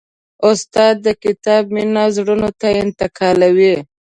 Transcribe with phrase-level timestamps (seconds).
[0.49, 3.75] استاد د کتاب مینه زړونو ته انتقالوي.